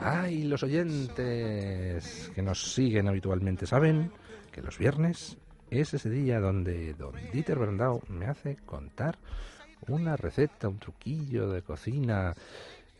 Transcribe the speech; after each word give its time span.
Ay, 0.00 0.44
los 0.44 0.62
oyentes 0.62 2.30
que 2.34 2.42
nos 2.42 2.72
siguen 2.72 3.08
habitualmente 3.08 3.66
saben 3.66 4.12
que 4.52 4.62
los 4.62 4.78
viernes 4.78 5.36
es 5.70 5.94
ese 5.94 6.10
día 6.10 6.40
donde 6.40 6.94
don 6.94 7.14
Dieter 7.32 7.58
Brandau 7.58 8.02
me 8.08 8.26
hace 8.26 8.56
contar 8.64 9.18
una 9.88 10.16
receta, 10.16 10.68
un 10.68 10.78
truquillo 10.78 11.48
de 11.50 11.62
cocina, 11.62 12.34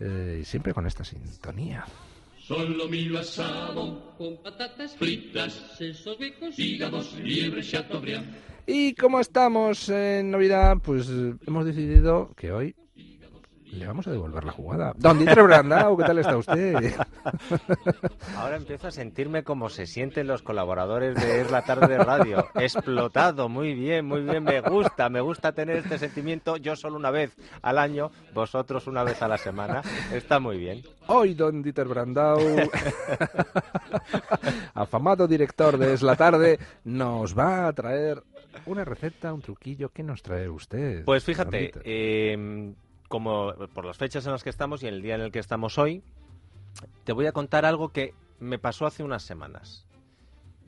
eh, 0.01 0.43
siempre 0.45 0.75
con 0.75 0.87
esta 0.87 1.05
sintonía. 1.05 1.85
Solo 2.39 2.89
milo 2.89 3.19
asado 3.19 4.17
con 4.17 4.39
patatas 4.43 4.97
fritas, 4.97 5.53
sesos 5.77 6.19
becos 6.19 6.59
hígados, 6.59 7.15
liebre, 7.19 7.63
chateaubriand. 7.63 8.27
Y 8.67 8.95
como 8.95 9.21
estamos 9.21 9.89
en 9.89 10.31
Navidad, 10.31 10.77
pues 10.83 11.09
hemos 11.47 11.65
decidido 11.65 12.33
que 12.37 12.53
hoy 12.53 12.75
le 13.79 13.87
vamos 13.87 14.07
a 14.07 14.11
devolver 14.11 14.45
la 14.45 14.53
jugada. 14.53 14.93
Don 14.97 15.19
Dieter 15.19 15.43
Brandau, 15.43 15.97
¿qué 15.97 16.05
tal 16.05 16.19
está 16.19 16.37
usted? 16.37 16.75
Ahora 18.37 18.57
empiezo 18.57 18.89
a 18.89 18.91
sentirme 18.91 19.45
como 19.45 19.69
se 19.69 19.87
sienten 19.87 20.27
los 20.27 20.43
colaboradores 20.43 21.15
de 21.15 21.41
Es 21.41 21.51
la 21.51 21.63
tarde 21.63 21.87
de 21.87 21.99
radio. 21.99 22.47
Explotado, 22.55 23.49
muy 23.49 23.75
bien, 23.75 24.05
muy 24.05 24.23
bien, 24.23 24.43
me 24.43 24.61
gusta, 24.61 25.09
me 25.09 25.21
gusta 25.21 25.53
tener 25.53 25.77
este 25.77 25.99
sentimiento. 25.99 26.57
Yo 26.57 26.77
solo 26.77 26.97
una 26.97 27.11
vez 27.11 27.37
al 27.63 27.79
año, 27.79 28.11
vosotros 28.35 28.87
una 28.87 29.05
vez 29.05 29.23
a 29.23 29.29
la 29.29 29.39
semana. 29.39 29.83
Está 30.13 30.41
muy 30.41 30.59
bien. 30.59 30.83
Hoy 31.07 31.35
don 31.35 31.63
Dieter 31.63 31.87
Brandau, 31.87 32.39
afamado 34.75 35.29
director 35.29 35.79
de 35.79 35.95
Es 35.95 36.03
la 36.03 36.17
tarde, 36.17 36.59
nos 36.85 37.39
va 37.39 37.69
a 37.69 37.73
traer 37.73 38.23
una 38.67 38.85
receta, 38.85 39.33
un 39.33 39.41
truquillo. 39.41 39.91
¿Qué 39.91 40.03
nos 40.03 40.23
trae 40.23 40.49
usted? 40.49 41.05
Pues 41.05 41.25
fíjate, 41.25 41.73
eh, 41.85 42.75
como 43.09 43.55
por 43.75 43.85
las 43.85 43.97
fechas 43.97 44.27
en 44.27 44.33
las 44.33 44.45
que 44.45 44.51
estamos 44.51 44.83
y 44.83 44.89
en 44.89 44.95
el 44.95 45.03
día 45.03 45.15
en 45.15 45.23
el 45.23 45.33
que 45.33 45.39
estamos 45.39 45.79
hoy, 45.79 46.03
te 47.05 47.13
voy 47.13 47.27
a 47.27 47.33
contar 47.33 47.65
algo 47.65 47.91
que 47.91 48.15
me 48.39 48.59
pasó 48.59 48.87
hace 48.87 49.03
unas 49.03 49.23
semanas. 49.23 49.87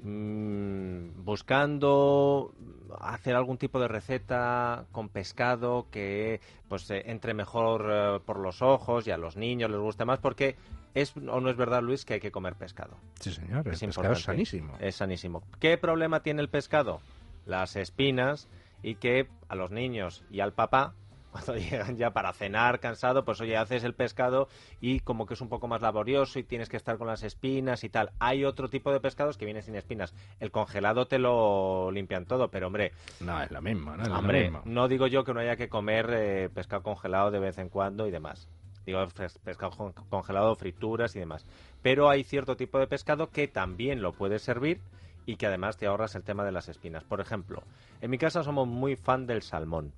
Mm, 0.02 1.24
buscando 1.24 2.54
hacer 3.00 3.36
algún 3.36 3.58
tipo 3.58 3.78
de 3.78 3.86
receta 3.86 4.86
con 4.92 5.10
pescado 5.10 5.88
que 5.90 6.40
pues 6.68 6.90
eh, 6.90 7.02
entre 7.06 7.34
mejor 7.34 7.86
eh, 7.90 8.20
por 8.24 8.38
los 8.38 8.62
ojos 8.62 9.06
y 9.06 9.10
a 9.10 9.18
los 9.18 9.36
niños 9.36 9.70
les 9.70 9.78
guste 9.78 10.06
más 10.06 10.18
porque 10.18 10.56
es 10.94 11.14
o 11.16 11.40
no 11.42 11.50
es 11.50 11.56
verdad 11.56 11.82
Luis 11.82 12.06
que 12.06 12.14
hay 12.14 12.20
que 12.20 12.32
comer 12.32 12.54
pescado 12.54 12.96
Sí, 13.20 13.30
señor, 13.30 13.68
el 13.68 13.74
es 13.74 13.80
pescado 13.80 14.14
es 14.14 14.22
sanísimo. 14.22 14.74
Es 14.80 14.96
sanísimo. 14.96 15.42
¿Qué 15.58 15.76
problema 15.76 16.22
tiene 16.22 16.40
el 16.40 16.48
pescado? 16.48 17.02
Las 17.44 17.76
espinas 17.76 18.48
y 18.82 18.94
que 18.94 19.28
a 19.48 19.54
los 19.54 19.70
niños 19.70 20.24
y 20.30 20.40
al 20.40 20.54
papá, 20.54 20.94
cuando 21.30 21.56
llegan 21.56 21.96
ya 21.96 22.10
para 22.10 22.32
cenar 22.32 22.80
cansado, 22.80 23.24
pues 23.24 23.40
oye, 23.40 23.56
haces 23.56 23.84
el 23.84 23.94
pescado 23.94 24.48
y 24.80 25.00
como 25.00 25.26
que 25.26 25.34
es 25.34 25.40
un 25.40 25.48
poco 25.48 25.68
más 25.68 25.80
laborioso 25.82 26.38
y 26.38 26.42
tienes 26.44 26.68
que 26.68 26.76
estar 26.76 26.98
con 26.98 27.06
las 27.06 27.22
espinas 27.22 27.84
y 27.84 27.88
tal. 27.88 28.10
Hay 28.18 28.44
otro 28.44 28.68
tipo 28.68 28.92
de 28.92 29.00
pescados 29.00 29.36
que 29.38 29.44
vienen 29.44 29.62
sin 29.62 29.74
espinas. 29.76 30.14
El 30.40 30.50
congelado 30.50 31.06
te 31.06 31.18
lo 31.18 31.90
limpian 31.90 32.26
todo, 32.26 32.48
pero 32.48 32.66
hombre, 32.66 32.92
No, 33.20 33.40
es 33.42 33.50
lo 33.50 33.62
mismo, 33.62 33.96
¿no? 33.96 34.02
Es 34.02 34.08
lo 34.08 34.18
hombre, 34.18 34.42
mismo. 34.44 34.62
no 34.64 34.88
digo 34.88 35.06
yo 35.06 35.24
que 35.24 35.32
no 35.34 35.40
haya 35.40 35.56
que 35.56 35.68
comer 35.68 36.10
eh, 36.12 36.48
pescado 36.52 36.82
congelado 36.82 37.30
de 37.30 37.38
vez 37.38 37.58
en 37.58 37.68
cuando 37.68 38.06
y 38.06 38.10
demás. 38.10 38.48
Digo, 38.86 39.06
pescado 39.44 39.72
con- 39.76 39.92
congelado, 39.92 40.54
frituras 40.56 41.14
y 41.14 41.18
demás. 41.20 41.46
Pero 41.82 42.08
hay 42.08 42.24
cierto 42.24 42.56
tipo 42.56 42.78
de 42.78 42.86
pescado 42.86 43.28
que 43.28 43.46
también 43.46 44.00
lo 44.02 44.12
puedes 44.12 44.42
servir 44.42 44.80
y 45.26 45.36
que 45.36 45.46
además 45.46 45.76
te 45.76 45.86
ahorras 45.86 46.14
el 46.14 46.24
tema 46.24 46.44
de 46.44 46.50
las 46.52 46.68
espinas. 46.68 47.04
Por 47.04 47.20
ejemplo, 47.20 47.62
en 48.00 48.10
mi 48.10 48.18
casa 48.18 48.42
somos 48.42 48.66
muy 48.66 48.96
fan 48.96 49.26
del 49.26 49.42
salmón. 49.42 49.92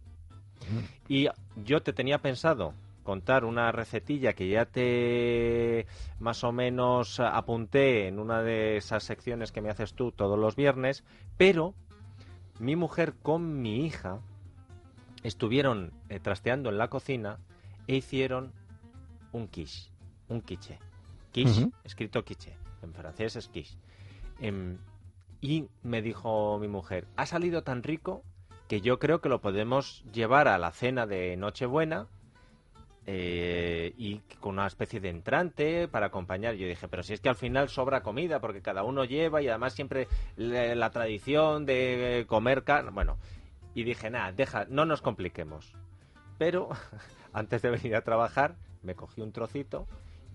Y 1.08 1.28
yo 1.64 1.82
te 1.82 1.92
tenía 1.92 2.18
pensado 2.18 2.74
contar 3.02 3.44
una 3.44 3.72
recetilla 3.72 4.32
que 4.32 4.48
ya 4.48 4.64
te 4.64 5.86
más 6.20 6.44
o 6.44 6.52
menos 6.52 7.20
apunté 7.20 8.06
en 8.06 8.19
una 8.19 8.42
de 8.42 8.77
esas 8.77 9.02
secciones 9.02 9.52
que 9.52 9.60
me 9.60 9.70
haces 9.70 9.94
tú 9.94 10.12
todos 10.12 10.38
los 10.38 10.56
viernes, 10.56 11.04
pero 11.37 11.75
mi 12.60 12.76
mujer 12.76 13.14
con 13.22 13.60
mi 13.60 13.84
hija 13.84 14.20
estuvieron 15.22 15.92
eh, 16.09 16.20
trasteando 16.20 16.70
en 16.70 16.78
la 16.78 16.88
cocina 16.88 17.38
e 17.87 17.97
hicieron 17.97 18.53
un 19.32 19.48
quiche, 19.48 19.91
un 20.28 20.41
quiche. 20.41 20.78
Quiche, 21.32 21.70
escrito 21.82 22.25
quiche, 22.25 22.54
en 22.82 22.92
francés 22.92 23.37
es 23.37 23.48
quiche. 23.48 23.78
Em, 24.38 24.76
y 25.41 25.66
me 25.82 26.03
dijo 26.03 26.58
mi 26.58 26.69
mujer, 26.69 27.06
ha 27.16 27.25
salido 27.25 27.62
tan 27.62 27.82
rico 27.82 28.22
que 28.69 28.81
yo 28.81 28.99
creo 28.99 29.21
que 29.21 29.28
lo 29.28 29.41
podemos 29.41 30.03
llevar 30.12 30.49
a 30.49 30.59
la 30.59 30.71
cena 30.73 31.06
de 31.06 31.37
Nochebuena 31.37 32.06
eh, 33.06 33.93
y 33.97 34.19
con 34.41 34.55
una 34.55 34.67
especie 34.67 35.00
de 35.00 35.09
entrante 35.11 35.89
para 35.89 36.06
acompañar. 36.06 36.55
Yo 36.55 36.67
dije, 36.67 36.89
pero 36.89 37.03
si 37.03 37.12
es 37.15 37.21
que 37.21 37.28
al 37.28 37.34
final 37.37 37.69
sobra 37.69 38.03
comida, 38.03 38.41
porque 38.41 38.62
cada 38.62 38.84
uno 38.84 39.05
lleva 39.05 39.43
y 39.43 39.49
además 39.49 39.73
siempre 39.75 40.06
le- 40.37 40.75
la 40.77 40.91
tradición 40.91 41.67
de 41.67 42.25
comer 42.28 42.62
carne. 42.65 42.91
Bueno, 42.93 43.19
y 43.75 43.84
dije, 43.84 44.09
nada, 44.11 44.33
deja, 44.33 44.67
no 44.69 44.84
nos 44.84 45.03
compliquemos. 45.03 45.75
Pero 46.39 46.69
antes 47.33 47.61
de 47.62 47.71
venir 47.71 47.97
a 47.97 48.03
trabajar, 48.05 48.56
me 48.83 48.94
cogí 48.94 49.21
un 49.21 49.33
trocito 49.33 49.87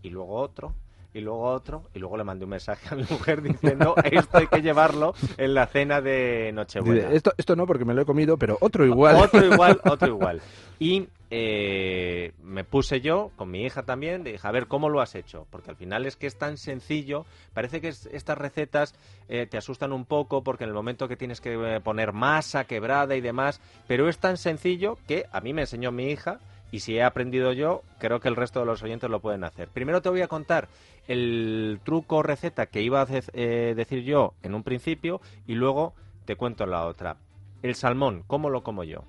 y 0.01 0.09
luego 0.09 0.35
otro. 0.35 0.75
Y 1.13 1.21
luego 1.21 1.43
otro, 1.43 1.89
y 1.95 1.99
luego 1.99 2.15
le 2.17 2.23
mandé 2.23 2.43
un 2.43 2.51
mensaje 2.51 2.87
a 2.91 2.95
mi 2.95 3.03
mujer 3.09 3.41
diciendo 3.41 3.95
esto 4.03 4.37
hay 4.37 4.47
que 4.47 4.61
llevarlo 4.61 5.13
en 5.37 5.53
la 5.55 5.65
cena 5.65 5.99
de 6.01 6.51
Nochebuena. 6.53 7.11
Esto, 7.11 7.33
esto 7.37 7.55
no 7.55 7.65
porque 7.65 7.85
me 7.85 7.93
lo 7.95 8.01
he 8.01 8.05
comido, 8.05 8.37
pero 8.37 8.57
otro 8.61 8.85
igual. 8.85 9.15
Otro 9.23 9.43
igual, 9.45 9.79
otro 9.89 10.07
igual. 10.09 10.41
Y 10.79 11.07
eh, 11.31 12.33
me 12.43 12.63
puse 12.63 13.01
yo, 13.01 13.31
con 13.35 13.49
mi 13.49 13.63
hija 13.63 13.83
también, 13.83 14.23
dije, 14.23 14.39
a 14.47 14.51
ver, 14.51 14.67
¿cómo 14.67 14.89
lo 14.89 15.01
has 15.01 15.15
hecho? 15.15 15.47
Porque 15.49 15.71
al 15.71 15.75
final 15.75 16.05
es 16.05 16.15
que 16.17 16.27
es 16.27 16.37
tan 16.37 16.57
sencillo, 16.57 17.25
parece 17.53 17.81
que 17.81 17.87
es- 17.89 18.05
estas 18.07 18.37
recetas 18.37 18.93
eh, 19.27 19.47
te 19.47 19.57
asustan 19.57 19.91
un 19.93 20.05
poco 20.05 20.43
porque 20.43 20.65
en 20.65 20.69
el 20.69 20.75
momento 20.75 21.07
que 21.07 21.15
tienes 21.17 21.41
que 21.41 21.53
eh, 21.53 21.79
poner 21.81 22.13
masa 22.13 22.65
quebrada 22.65 23.15
y 23.15 23.21
demás, 23.21 23.59
pero 23.87 24.07
es 24.07 24.19
tan 24.19 24.37
sencillo 24.37 24.97
que 25.07 25.25
a 25.31 25.41
mí 25.41 25.51
me 25.53 25.61
enseñó 25.61 25.91
mi 25.91 26.11
hija 26.11 26.39
y 26.71 26.79
si 26.81 26.97
he 26.97 27.03
aprendido 27.03 27.53
yo, 27.53 27.83
creo 27.99 28.19
que 28.19 28.27
el 28.27 28.35
resto 28.35 28.59
de 28.59 28.65
los 28.65 28.83
oyentes 28.83 29.09
lo 29.09 29.19
pueden 29.21 29.43
hacer. 29.43 29.69
Primero 29.69 30.01
te 30.01 30.09
voy 30.09 30.21
a 30.21 30.27
contar 30.27 30.67
el 31.07 31.79
truco 31.83 32.17
o 32.17 32.23
receta 32.23 32.65
que 32.65 32.81
iba 32.81 33.01
a 33.01 33.07
eh, 33.33 33.73
decir 33.75 34.03
yo 34.03 34.33
en 34.43 34.53
un 34.53 34.63
principio 34.63 35.21
y 35.45 35.55
luego 35.55 35.93
te 36.25 36.35
cuento 36.35 36.65
la 36.65 36.85
otra. 36.85 37.17
El 37.63 37.75
salmón, 37.75 38.23
¿cómo 38.27 38.49
lo 38.49 38.63
como 38.63 38.83
yo? 38.83 39.03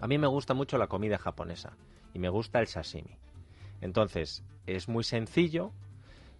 A 0.00 0.06
mí 0.08 0.18
me 0.18 0.26
gusta 0.26 0.52
mucho 0.54 0.76
la 0.76 0.88
comida 0.88 1.16
japonesa 1.18 1.76
y 2.12 2.18
me 2.18 2.28
gusta 2.28 2.60
el 2.60 2.66
sashimi. 2.66 3.16
Entonces, 3.80 4.42
es 4.66 4.88
muy 4.88 5.04
sencillo 5.04 5.70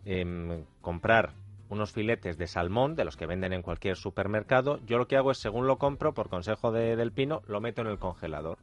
em, 0.04 0.64
comprar 0.80 1.30
unos 1.70 1.92
filetes 1.92 2.36
de 2.36 2.46
salmón 2.46 2.94
de 2.94 3.04
los 3.04 3.16
que 3.16 3.26
venden 3.26 3.52
en 3.52 3.62
cualquier 3.62 3.96
supermercado. 3.96 4.78
Yo 4.86 4.98
lo 4.98 5.06
que 5.08 5.16
hago 5.16 5.30
es, 5.30 5.38
según 5.38 5.66
lo 5.66 5.78
compro, 5.78 6.12
por 6.12 6.28
consejo 6.28 6.72
de- 6.72 6.96
del 6.96 7.12
Pino, 7.12 7.42
lo 7.46 7.60
meto 7.60 7.80
en 7.82 7.88
el 7.88 7.98
congelador. 7.98 8.58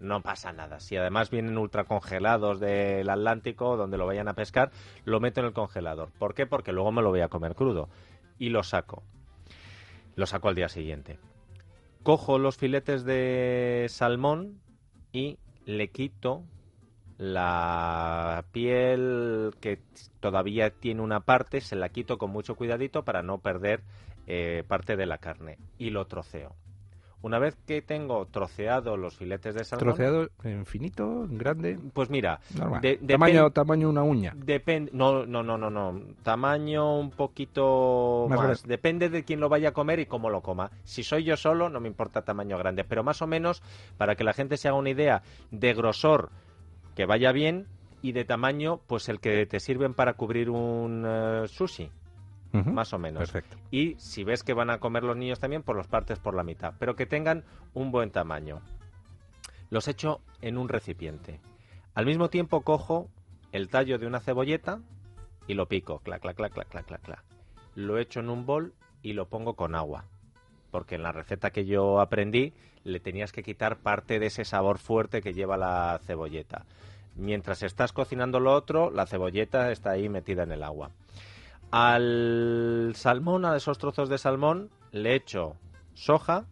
No 0.00 0.22
pasa 0.22 0.52
nada. 0.52 0.80
Si 0.80 0.96
además 0.96 1.30
vienen 1.30 1.58
ultracongelados 1.58 2.60
del 2.60 3.08
Atlántico, 3.10 3.76
donde 3.76 3.98
lo 3.98 4.06
vayan 4.06 4.28
a 4.28 4.34
pescar, 4.34 4.70
lo 5.04 5.20
meto 5.20 5.40
en 5.40 5.46
el 5.46 5.52
congelador. 5.52 6.10
¿Por 6.18 6.34
qué? 6.34 6.46
Porque 6.46 6.72
luego 6.72 6.92
me 6.92 7.02
lo 7.02 7.10
voy 7.10 7.20
a 7.20 7.28
comer 7.28 7.54
crudo. 7.54 7.88
Y 8.38 8.50
lo 8.50 8.62
saco. 8.62 9.02
Lo 10.14 10.26
saco 10.26 10.48
al 10.48 10.54
día 10.54 10.68
siguiente 10.68 11.18
cojo 12.08 12.38
los 12.38 12.56
filetes 12.56 13.04
de 13.04 13.84
salmón 13.90 14.62
y 15.12 15.38
le 15.66 15.90
quito 15.90 16.42
la 17.18 18.46
piel 18.50 19.54
que 19.60 19.80
todavía 20.20 20.70
tiene 20.70 21.02
una 21.02 21.20
parte, 21.20 21.60
se 21.60 21.76
la 21.76 21.90
quito 21.90 22.16
con 22.16 22.30
mucho 22.30 22.54
cuidadito 22.54 23.04
para 23.04 23.22
no 23.22 23.40
perder 23.40 23.82
eh, 24.26 24.64
parte 24.66 24.96
de 24.96 25.04
la 25.04 25.18
carne 25.18 25.58
y 25.76 25.90
lo 25.90 26.06
troceo. 26.06 26.56
Una 27.20 27.40
vez 27.40 27.56
que 27.66 27.82
tengo 27.82 28.26
troceado 28.26 28.96
los 28.96 29.16
filetes 29.16 29.52
de 29.54 29.64
salmón, 29.64 29.88
Troceado 29.88 30.28
en 30.44 30.64
finito, 30.64 31.24
en 31.24 31.36
grande, 31.36 31.76
pues 31.92 32.10
mira, 32.10 32.38
normal. 32.56 32.80
de- 32.80 32.96
tamaño, 32.98 33.50
tamaño 33.50 33.88
una 33.88 34.04
uña. 34.04 34.34
Depende, 34.36 34.92
no, 34.94 35.26
no, 35.26 35.42
no, 35.42 35.58
no, 35.58 35.68
no. 35.68 36.00
Tamaño 36.22 36.96
un 36.96 37.10
poquito 37.10 38.26
Más. 38.28 38.62
Depende 38.62 39.08
de 39.08 39.24
quién 39.24 39.40
lo 39.40 39.48
vaya 39.48 39.70
a 39.70 39.72
comer 39.72 39.98
y 39.98 40.06
cómo 40.06 40.30
lo 40.30 40.42
coma. 40.42 40.70
Si 40.84 41.02
soy 41.02 41.24
yo 41.24 41.36
solo, 41.36 41.68
no 41.68 41.80
me 41.80 41.88
importa 41.88 42.22
tamaño 42.22 42.56
grande, 42.56 42.84
pero 42.84 43.02
más 43.02 43.20
o 43.20 43.26
menos 43.26 43.62
para 43.96 44.14
que 44.14 44.22
la 44.22 44.32
gente 44.32 44.56
se 44.56 44.68
haga 44.68 44.76
una 44.78 44.90
idea 44.90 45.22
de 45.50 45.74
grosor 45.74 46.30
que 46.94 47.04
vaya 47.04 47.32
bien 47.32 47.66
y 48.00 48.12
de 48.12 48.24
tamaño, 48.24 48.80
pues 48.86 49.08
el 49.08 49.18
que 49.18 49.44
te 49.46 49.58
sirven 49.58 49.92
para 49.92 50.12
cubrir 50.14 50.50
un 50.50 51.04
eh, 51.04 51.48
sushi, 51.48 51.90
Más 52.52 52.92
o 52.92 52.98
menos. 52.98 53.20
Perfecto. 53.30 53.56
Y 53.70 53.94
si 53.98 54.24
ves 54.24 54.42
que 54.42 54.54
van 54.54 54.70
a 54.70 54.78
comer 54.78 55.04
los 55.04 55.16
niños 55.16 55.38
también, 55.38 55.62
pues 55.62 55.76
los 55.76 55.86
partes 55.86 56.18
por 56.18 56.34
la 56.34 56.42
mitad, 56.42 56.74
pero 56.78 56.96
que 56.96 57.06
tengan 57.06 57.44
un 57.74 57.90
buen 57.90 58.10
tamaño. 58.10 58.62
Los 59.70 59.86
echo 59.86 60.20
en 60.40 60.56
un 60.56 60.68
recipiente. 60.68 61.40
Al 61.94 62.06
mismo 62.06 62.30
tiempo 62.30 62.62
cojo 62.62 63.08
el 63.52 63.68
tallo 63.68 63.98
de 63.98 64.06
una 64.06 64.20
cebolleta 64.20 64.80
y 65.46 65.54
lo 65.54 65.66
pico, 65.66 66.00
clac, 66.00 66.22
clac, 66.22 66.36
clac, 66.36 66.52
clac, 66.52 66.68
clac, 66.68 66.86
clac, 66.86 67.02
clac. 67.02 67.24
Lo 67.74 67.98
echo 67.98 68.20
en 68.20 68.30
un 68.30 68.46
bol 68.46 68.72
y 69.02 69.12
lo 69.12 69.28
pongo 69.28 69.54
con 69.54 69.74
agua. 69.74 70.04
Porque 70.70 70.94
en 70.94 71.02
la 71.02 71.12
receta 71.12 71.50
que 71.50 71.64
yo 71.64 72.00
aprendí 72.00 72.54
le 72.84 73.00
tenías 73.00 73.32
que 73.32 73.42
quitar 73.42 73.78
parte 73.78 74.18
de 74.18 74.26
ese 74.26 74.44
sabor 74.44 74.78
fuerte 74.78 75.20
que 75.22 75.34
lleva 75.34 75.56
la 75.56 75.98
cebolleta. 76.04 76.64
Mientras 77.16 77.62
estás 77.62 77.92
cocinando 77.92 78.40
lo 78.40 78.54
otro, 78.54 78.90
la 78.90 79.06
cebolleta 79.06 79.72
está 79.72 79.90
ahí 79.90 80.08
metida 80.08 80.44
en 80.44 80.52
el 80.52 80.62
agua. 80.62 80.90
Al 81.70 82.92
salmón, 82.94 83.44
a 83.44 83.56
esos 83.56 83.78
trozos 83.78 84.08
de 84.08 84.18
salmón, 84.18 84.70
le 84.90 85.14
echo 85.14 85.56
soja, 85.94 86.46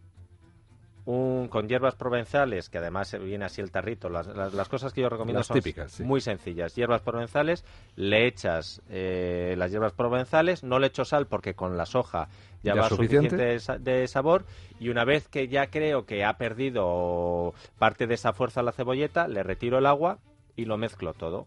un, 1.06 1.46
con 1.48 1.68
hierbas 1.68 1.94
provenzales, 1.94 2.68
que 2.68 2.78
además 2.78 3.16
viene 3.22 3.44
así 3.44 3.60
el 3.60 3.70
tarrito. 3.70 4.08
Las, 4.10 4.26
las- 4.26 4.52
las 4.52 4.68
cosas 4.68 4.92
que 4.92 5.00
yo 5.02 5.08
recomiendo 5.08 5.38
Las 5.38 5.46
son 5.46 5.54
típicas, 5.54 5.92
sí. 5.92 6.02
muy 6.02 6.20
sencillas. 6.20 6.74
Hierbas 6.74 7.00
provenzales, 7.02 7.64
le 7.94 8.26
echas 8.26 8.82
eh, 8.90 9.54
las 9.56 9.70
hierbas 9.70 9.92
provenzales, 9.92 10.64
no 10.64 10.78
le 10.80 10.88
echo 10.88 11.04
sal 11.04 11.26
porque 11.28 11.54
con 11.54 11.76
la 11.76 11.86
soja 11.86 12.28
ya, 12.64 12.74
Ya 12.74 12.80
va 12.82 12.88
suficiente. 12.88 13.30
suficiente 13.30 13.78
de 13.90 14.08
sabor. 14.08 14.44
Y 14.80 14.88
una 14.88 15.04
vez 15.04 15.28
que 15.28 15.46
ya 15.48 15.69
creo 15.69 16.04
que 16.06 16.24
ha 16.24 16.36
perdido 16.38 17.54
parte 17.78 18.06
de 18.08 18.14
esa 18.14 18.32
fuerza 18.32 18.62
la 18.62 18.72
cebolleta, 18.72 19.28
le 19.28 19.44
retiro 19.44 19.78
el 19.78 19.86
agua 19.86 20.19
y 20.56 20.64
lo 20.64 20.76
mezclo 20.76 21.14
todo. 21.14 21.46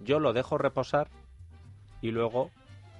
Yo 0.00 0.20
lo 0.20 0.32
dejo 0.32 0.56
reposar 0.58 1.08
y 2.00 2.12
luego 2.12 2.50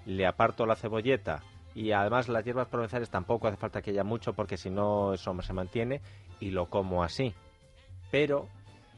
le 0.06 0.26
aparto 0.26 0.64
la 0.64 0.76
cebolleta 0.76 1.42
y 1.74 1.92
además 1.92 2.28
las 2.28 2.44
hierbas 2.44 2.68
provenzales 2.68 3.10
tampoco 3.10 3.48
hace 3.48 3.58
falta 3.58 3.82
que 3.82 3.90
haya 3.90 4.04
mucho 4.04 4.32
porque 4.32 4.56
si 4.56 4.70
no 4.70 5.12
eso 5.12 5.36
se 5.42 5.52
mantiene 5.52 6.00
y 6.40 6.50
lo 6.50 6.70
como 6.70 7.04
así. 7.04 7.34
Pero 8.10 8.48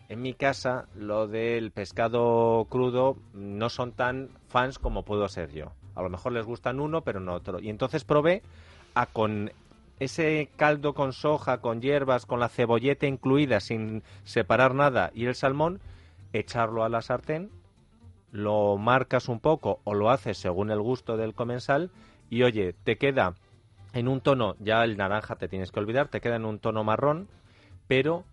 en 0.09 0.23
mi 0.23 0.35
casa 0.35 0.87
lo 0.95 1.27
del 1.27 1.73
pescado 1.73 2.67
crudo 2.71 3.17
no 3.33 3.69
son 3.69 3.93
tan 3.93 4.31
fans 4.47 4.79
como 4.79 5.05
puedo 5.05 5.27
ser 5.29 5.51
yo. 5.51 5.73
A 5.97 6.03
lo 6.03 6.11
mejor 6.11 6.33
les 6.33 6.47
gustan 6.47 6.79
uno 6.79 7.03
pero 7.03 7.19
no 7.19 7.35
otro. 7.35 7.59
Y 7.59 7.69
entonces 7.69 8.05
probé 8.05 8.43
a 8.95 9.07
con 9.07 9.51
ese 9.99 10.49
caldo 10.55 10.95
con 10.95 11.13
soja, 11.13 11.61
con 11.61 11.81
hierbas, 11.81 12.27
con 12.27 12.39
la 12.39 12.49
cebolleta 12.49 13.07
incluida 13.07 13.59
sin 13.59 14.05
separar 14.23 14.75
nada 14.75 15.11
y 15.15 15.27
el 15.27 15.35
salmón, 15.35 15.81
echarlo 16.33 16.85
a 16.85 16.89
la 16.89 17.03
sartén 17.03 17.51
lo 18.33 18.77
marcas 18.77 19.29
un 19.29 19.41
poco 19.41 19.81
o 19.85 19.95
lo 19.95 20.11
haces 20.11 20.39
según 20.39 20.71
el 20.71 20.81
gusto 20.81 21.17
del 21.17 21.35
comensal 21.35 21.91
y 22.31 22.43
oye, 22.43 22.75
te 22.85 22.99
queda 22.99 23.35
en 23.95 24.09
un 24.09 24.21
tono, 24.21 24.55
ya 24.59 24.85
el 24.85 24.97
naranja 24.97 25.37
te 25.37 25.49
tienes 25.49 25.73
que 25.73 25.81
olvidar, 25.81 26.09
te 26.09 26.21
queda 26.21 26.37
en 26.37 26.45
un 26.45 26.59
tono 26.59 26.85
marrón, 26.85 27.29
pero 27.87 28.25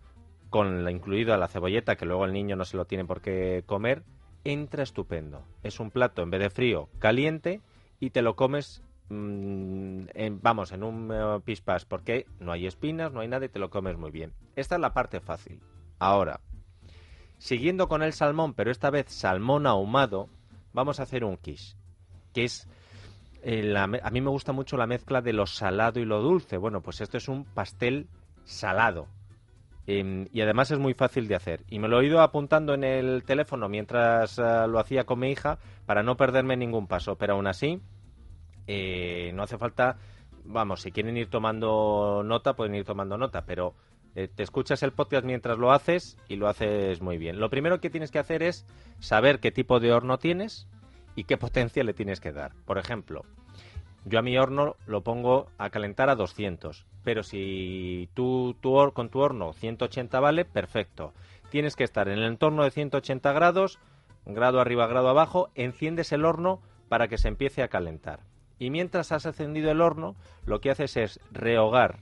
con 0.50 0.84
la 0.84 0.90
incluida 0.90 1.36
la 1.38 1.48
cebolleta, 1.48 1.96
que 1.96 2.04
luego 2.06 2.24
el 2.24 2.32
niño 2.32 2.56
no 2.56 2.64
se 2.64 2.76
lo 2.76 2.84
tiene 2.84 3.04
por 3.04 3.20
qué 3.20 3.64
comer, 3.66 4.02
entra 4.44 4.82
estupendo. 4.82 5.42
Es 5.62 5.80
un 5.80 5.90
plato 5.90 6.22
en 6.22 6.30
vez 6.30 6.40
de 6.40 6.50
frío, 6.50 6.88
caliente 6.98 7.60
y 7.98 8.10
te 8.10 8.22
lo 8.22 8.36
comes 8.36 8.82
mm, 9.08 10.02
en- 10.14 10.40
vamos, 10.42 10.72
en 10.72 10.82
un 10.82 11.10
eh, 11.12 11.40
pispas, 11.44 11.84
porque 11.84 12.26
no 12.38 12.52
hay 12.52 12.66
espinas, 12.66 13.12
no 13.12 13.20
hay 13.20 13.28
nada 13.28 13.46
y 13.46 13.48
te 13.48 13.58
lo 13.58 13.70
comes 13.70 13.96
muy 13.96 14.10
bien. 14.10 14.32
Esta 14.56 14.74
es 14.76 14.80
la 14.80 14.92
parte 14.92 15.20
fácil. 15.20 15.60
Ahora, 15.98 16.40
Siguiendo 17.38 17.88
con 17.88 18.02
el 18.02 18.12
salmón, 18.12 18.54
pero 18.54 18.70
esta 18.70 18.90
vez 18.90 19.06
salmón 19.08 19.66
ahumado, 19.66 20.28
vamos 20.72 21.00
a 21.00 21.04
hacer 21.04 21.24
un 21.24 21.36
quiche, 21.36 21.76
que 22.32 22.44
es 22.44 22.68
eh, 23.48 23.74
a 23.76 24.10
mí 24.10 24.20
me 24.20 24.30
gusta 24.30 24.52
mucho 24.52 24.76
la 24.76 24.88
mezcla 24.88 25.22
de 25.22 25.32
lo 25.32 25.46
salado 25.46 26.00
y 26.00 26.04
lo 26.04 26.20
dulce. 26.20 26.56
Bueno, 26.56 26.80
pues 26.80 27.00
esto 27.00 27.16
es 27.16 27.28
un 27.28 27.44
pastel 27.44 28.08
salado. 28.44 29.06
Em, 29.86 30.26
y 30.32 30.40
además 30.40 30.72
es 30.72 30.80
muy 30.80 30.94
fácil 30.94 31.28
de 31.28 31.36
hacer. 31.36 31.62
Y 31.70 31.78
me 31.78 31.86
lo 31.86 32.00
he 32.00 32.06
ido 32.06 32.20
apuntando 32.20 32.74
en 32.74 32.82
el 32.82 33.22
teléfono 33.24 33.68
mientras 33.68 34.38
eh, 34.40 34.42
lo 34.68 34.80
hacía 34.80 35.04
con 35.04 35.20
mi 35.20 35.30
hija 35.30 35.58
para 35.86 36.02
no 36.02 36.16
perderme 36.16 36.56
ningún 36.56 36.88
paso. 36.88 37.14
Pero 37.16 37.34
aún 37.34 37.46
así, 37.46 37.80
eh, 38.66 39.30
no 39.32 39.44
hace 39.44 39.58
falta, 39.58 39.96
vamos, 40.44 40.82
si 40.82 40.90
quieren 40.90 41.16
ir 41.16 41.30
tomando 41.30 42.22
nota, 42.24 42.56
pueden 42.56 42.74
ir 42.74 42.84
tomando 42.84 43.16
nota, 43.16 43.44
pero 43.46 43.74
eh, 44.16 44.28
te 44.34 44.42
escuchas 44.42 44.82
el 44.82 44.92
podcast 44.92 45.26
mientras 45.26 45.58
lo 45.58 45.72
haces 45.72 46.16
y 46.26 46.36
lo 46.36 46.48
haces 46.48 47.02
muy 47.02 47.18
bien. 47.18 47.38
Lo 47.38 47.50
primero 47.50 47.82
que 47.82 47.90
tienes 47.90 48.10
que 48.10 48.18
hacer 48.18 48.42
es 48.42 48.64
saber 48.98 49.40
qué 49.40 49.52
tipo 49.52 49.78
de 49.78 49.92
horno 49.92 50.18
tienes 50.18 50.66
y 51.14 51.24
qué 51.24 51.36
potencia 51.36 51.84
le 51.84 51.92
tienes 51.92 52.18
que 52.18 52.32
dar. 52.32 52.52
Por 52.64 52.78
ejemplo, 52.78 53.26
yo 54.06 54.18
a 54.18 54.22
mi 54.22 54.38
horno 54.38 54.76
lo 54.86 55.02
pongo 55.02 55.48
a 55.58 55.68
calentar 55.68 56.08
a 56.08 56.14
200, 56.14 56.86
pero 57.04 57.22
si 57.22 58.08
tú, 58.14 58.56
con 58.94 59.10
tu 59.10 59.18
horno 59.18 59.52
180 59.52 60.18
vale, 60.18 60.46
perfecto. 60.46 61.12
Tienes 61.50 61.76
que 61.76 61.84
estar 61.84 62.08
en 62.08 62.18
el 62.18 62.24
entorno 62.24 62.64
de 62.64 62.70
180 62.70 63.30
grados, 63.32 63.78
grado 64.24 64.60
arriba, 64.60 64.86
grado 64.86 65.10
abajo, 65.10 65.50
enciendes 65.54 66.10
el 66.12 66.24
horno 66.24 66.62
para 66.88 67.08
que 67.08 67.18
se 67.18 67.28
empiece 67.28 67.62
a 67.62 67.68
calentar. 67.68 68.20
Y 68.58 68.70
mientras 68.70 69.12
has 69.12 69.26
encendido 69.26 69.70
el 69.70 69.82
horno, 69.82 70.16
lo 70.46 70.62
que 70.62 70.70
haces 70.70 70.96
es 70.96 71.20
rehogar 71.32 71.98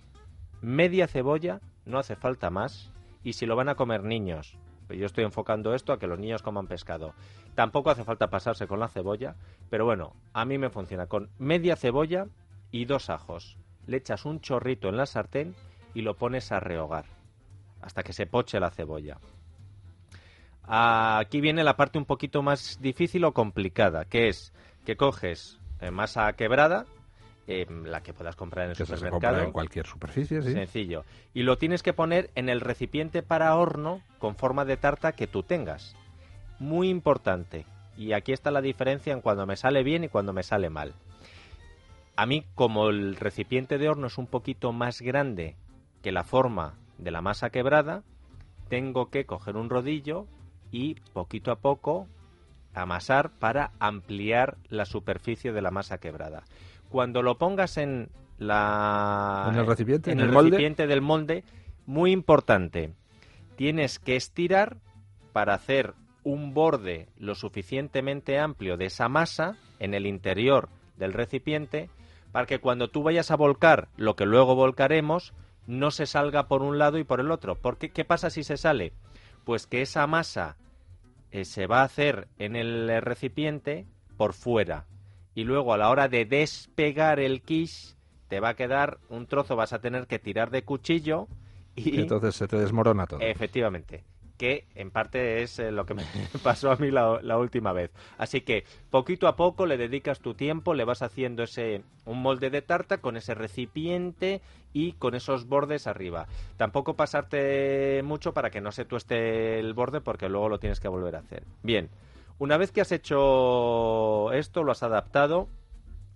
media 0.62 1.08
cebolla, 1.08 1.60
no 1.86 1.98
hace 1.98 2.16
falta 2.16 2.50
más, 2.50 2.92
y 3.22 3.34
si 3.34 3.46
lo 3.46 3.56
van 3.56 3.68
a 3.68 3.74
comer 3.74 4.04
niños, 4.04 4.56
pues 4.86 4.98
yo 4.98 5.06
estoy 5.06 5.24
enfocando 5.24 5.74
esto 5.74 5.92
a 5.92 5.98
que 5.98 6.06
los 6.06 6.18
niños 6.18 6.42
coman 6.42 6.66
pescado. 6.66 7.14
Tampoco 7.54 7.90
hace 7.90 8.04
falta 8.04 8.28
pasarse 8.28 8.66
con 8.66 8.80
la 8.80 8.88
cebolla, 8.88 9.36
pero 9.70 9.84
bueno, 9.84 10.14
a 10.32 10.44
mí 10.44 10.58
me 10.58 10.70
funciona 10.70 11.06
con 11.06 11.30
media 11.38 11.76
cebolla 11.76 12.26
y 12.70 12.84
dos 12.84 13.10
ajos. 13.10 13.56
Le 13.86 13.98
echas 13.98 14.24
un 14.24 14.40
chorrito 14.40 14.88
en 14.88 14.96
la 14.96 15.06
sartén 15.06 15.54
y 15.94 16.02
lo 16.02 16.16
pones 16.16 16.52
a 16.52 16.60
rehogar 16.60 17.04
hasta 17.80 18.02
que 18.02 18.14
se 18.14 18.26
poche 18.26 18.58
la 18.60 18.70
cebolla. 18.70 19.18
Aquí 20.66 21.42
viene 21.42 21.62
la 21.62 21.76
parte 21.76 21.98
un 21.98 22.06
poquito 22.06 22.42
más 22.42 22.78
difícil 22.80 23.24
o 23.24 23.32
complicada, 23.32 24.06
que 24.06 24.28
es 24.28 24.54
que 24.86 24.96
coges 24.96 25.60
eh, 25.80 25.90
masa 25.90 26.32
quebrada, 26.32 26.86
eh, 27.46 27.66
la 27.84 28.02
que 28.02 28.12
puedas 28.14 28.36
comprar 28.36 28.64
en 28.66 28.70
el 28.70 28.76
Que 28.76 28.86
se 28.86 28.96
supermercado. 28.96 29.32
compra 29.34 29.44
en 29.46 29.52
cualquier 29.52 29.86
superficie, 29.86 30.42
sí. 30.42 30.52
Sencillo. 30.52 31.04
Y 31.34 31.42
lo 31.42 31.58
tienes 31.58 31.82
que 31.82 31.92
poner 31.92 32.30
en 32.34 32.48
el 32.48 32.60
recipiente 32.60 33.22
para 33.22 33.54
horno 33.56 34.00
con 34.18 34.36
forma 34.36 34.64
de 34.64 34.76
tarta 34.76 35.12
que 35.12 35.26
tú 35.26 35.42
tengas. 35.42 35.94
Muy 36.58 36.88
importante. 36.88 37.66
Y 37.96 38.12
aquí 38.12 38.32
está 38.32 38.50
la 38.50 38.60
diferencia 38.60 39.12
en 39.12 39.20
cuando 39.20 39.46
me 39.46 39.56
sale 39.56 39.82
bien 39.82 40.04
y 40.04 40.08
cuando 40.08 40.32
me 40.32 40.42
sale 40.42 40.70
mal. 40.70 40.94
A 42.16 42.26
mí, 42.26 42.44
como 42.54 42.88
el 42.88 43.16
recipiente 43.16 43.76
de 43.78 43.88
horno 43.88 44.06
es 44.06 44.18
un 44.18 44.26
poquito 44.26 44.72
más 44.72 45.00
grande 45.00 45.56
que 46.02 46.12
la 46.12 46.24
forma 46.24 46.74
de 46.98 47.10
la 47.10 47.22
masa 47.22 47.50
quebrada, 47.50 48.02
tengo 48.68 49.10
que 49.10 49.26
coger 49.26 49.56
un 49.56 49.68
rodillo 49.68 50.26
y 50.70 50.94
poquito 51.12 51.50
a 51.50 51.56
poco 51.56 52.08
amasar 52.74 53.30
para 53.30 53.72
ampliar 53.78 54.56
la 54.68 54.84
superficie 54.84 55.52
de 55.52 55.62
la 55.62 55.70
masa 55.70 55.98
quebrada. 55.98 56.44
Cuando 56.88 57.22
lo 57.22 57.38
pongas 57.38 57.76
en 57.76 58.08
la 58.38 59.48
¿En 59.50 59.56
el 59.58 59.66
recipiente? 59.66 60.10
en 60.10 60.18
¿En 60.18 60.22
el, 60.24 60.28
el 60.28 60.34
molde? 60.34 60.50
recipiente 60.50 60.86
del 60.86 61.00
molde, 61.02 61.44
muy 61.86 62.12
importante, 62.12 62.92
tienes 63.56 63.98
que 63.98 64.16
estirar 64.16 64.78
para 65.32 65.54
hacer 65.54 65.94
un 66.22 66.54
borde 66.54 67.08
lo 67.18 67.34
suficientemente 67.34 68.38
amplio 68.38 68.76
de 68.76 68.86
esa 68.86 69.08
masa 69.08 69.56
en 69.78 69.94
el 69.94 70.06
interior 70.06 70.68
del 70.96 71.12
recipiente 71.12 71.90
para 72.32 72.46
que 72.46 72.58
cuando 72.60 72.88
tú 72.88 73.02
vayas 73.02 73.30
a 73.30 73.36
volcar 73.36 73.88
lo 73.96 74.16
que 74.16 74.26
luego 74.26 74.54
volcaremos 74.54 75.34
no 75.66 75.90
se 75.90 76.06
salga 76.06 76.48
por 76.48 76.62
un 76.62 76.78
lado 76.78 76.98
y 76.98 77.04
por 77.04 77.20
el 77.20 77.30
otro. 77.30 77.54
Porque 77.56 77.90
qué 77.90 78.04
pasa 78.04 78.30
si 78.30 78.42
se 78.42 78.56
sale? 78.56 78.92
Pues 79.44 79.66
que 79.66 79.82
esa 79.82 80.06
masa 80.06 80.56
eh, 81.34 81.44
se 81.44 81.66
va 81.66 81.80
a 81.80 81.84
hacer 81.84 82.28
en 82.38 82.54
el 82.54 83.02
recipiente 83.02 83.86
por 84.16 84.34
fuera 84.34 84.86
y 85.34 85.42
luego 85.42 85.74
a 85.74 85.76
la 85.76 85.90
hora 85.90 86.06
de 86.06 86.26
despegar 86.26 87.18
el 87.18 87.42
quiche 87.42 87.96
te 88.28 88.38
va 88.38 88.50
a 88.50 88.54
quedar 88.54 89.00
un 89.08 89.26
trozo, 89.26 89.56
vas 89.56 89.72
a 89.72 89.80
tener 89.80 90.06
que 90.06 90.20
tirar 90.20 90.52
de 90.52 90.62
cuchillo 90.62 91.26
y 91.74 91.96
Y 91.96 92.00
entonces 92.02 92.36
se 92.36 92.46
te 92.46 92.56
desmorona 92.56 93.08
todo. 93.08 93.18
Efectivamente. 93.20 94.04
Que 94.36 94.66
en 94.74 94.90
parte 94.90 95.42
es 95.42 95.58
eh, 95.58 95.70
lo 95.70 95.86
que 95.86 95.94
me 95.94 96.04
pasó 96.42 96.72
a 96.72 96.76
mí 96.76 96.90
la, 96.90 97.20
la 97.22 97.38
última 97.38 97.72
vez. 97.72 97.90
Así 98.18 98.40
que 98.40 98.64
poquito 98.90 99.28
a 99.28 99.36
poco 99.36 99.66
le 99.66 99.76
dedicas 99.76 100.20
tu 100.20 100.34
tiempo, 100.34 100.74
le 100.74 100.84
vas 100.84 101.02
haciendo 101.02 101.42
ese 101.44 101.82
un 102.04 102.20
molde 102.20 102.50
de 102.50 102.62
tarta 102.62 102.98
con 102.98 103.16
ese 103.16 103.34
recipiente 103.34 104.42
y 104.72 104.92
con 104.92 105.14
esos 105.14 105.46
bordes 105.46 105.86
arriba. 105.86 106.26
Tampoco 106.56 106.94
pasarte 106.94 108.02
mucho 108.04 108.34
para 108.34 108.50
que 108.50 108.60
no 108.60 108.72
se 108.72 108.84
tueste 108.84 109.58
el 109.58 109.72
borde 109.72 110.00
porque 110.00 110.28
luego 110.28 110.48
lo 110.48 110.58
tienes 110.58 110.80
que 110.80 110.88
volver 110.88 111.16
a 111.16 111.20
hacer. 111.20 111.44
Bien, 111.62 111.88
una 112.38 112.56
vez 112.56 112.72
que 112.72 112.80
has 112.80 112.92
hecho 112.92 114.32
esto, 114.32 114.64
lo 114.64 114.72
has 114.72 114.82
adaptado, 114.82 115.48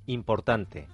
importante, 0.06 0.88